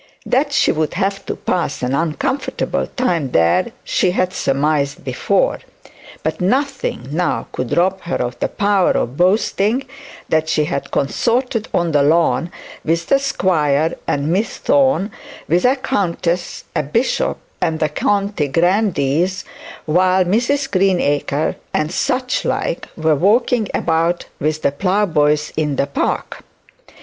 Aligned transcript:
That 0.25 0.51
she 0.51 0.71
would 0.71 0.95
have 0.95 1.23
to 1.27 1.35
pass 1.35 1.83
an 1.83 1.93
uncomfortable 1.93 2.87
time 2.87 3.29
there, 3.33 3.67
she 3.83 4.09
had 4.09 4.33
surmised 4.33 5.03
before. 5.03 5.59
But 6.23 6.41
nothing 6.41 7.09
now 7.11 7.45
could 7.51 7.77
rob 7.77 8.01
her 8.01 8.15
of 8.15 8.39
the 8.39 8.47
power 8.47 8.93
of 8.93 9.15
boasting 9.15 9.83
that 10.27 10.49
she 10.49 10.63
had 10.65 10.89
consorted 10.89 11.67
on 11.71 11.91
the 11.91 12.01
lawn 12.01 12.49
with 12.83 13.05
the 13.09 13.19
squire 13.19 13.93
and 14.07 14.29
Miss 14.29 14.57
Thorne, 14.57 15.11
with 15.47 15.65
a 15.65 15.75
countess, 15.75 16.63
a 16.75 16.81
bishop, 16.81 17.37
and 17.61 17.79
the 17.79 17.89
country 17.89 18.47
grandees, 18.47 19.45
while 19.85 20.25
Mrs 20.25 20.71
Greenacres 20.71 21.53
and 21.75 21.91
such 21.91 22.43
like 22.43 22.87
were 22.97 23.13
walking 23.13 23.67
about 23.71 24.25
with 24.39 24.63
the 24.63 24.71
ploughboys 24.71 25.53
in 25.55 25.75
the 25.75 25.85
park. 25.85 26.43